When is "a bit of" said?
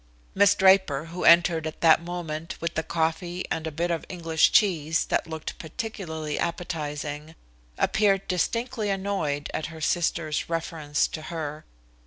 3.67-4.03